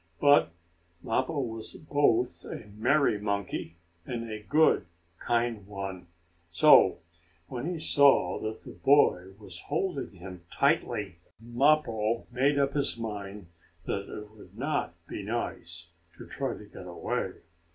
[0.19, 0.51] But
[1.03, 4.87] Mappo was both a merry monkey, and a good,
[5.19, 6.07] kind one.
[6.49, 6.97] So,
[7.49, 13.49] when he saw that the boy was holding him tightly, Mappo made up his mind
[13.85, 17.33] that it would not be nice to try to get away.